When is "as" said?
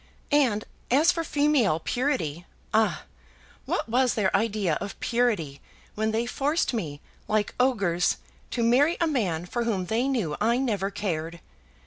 0.89-1.11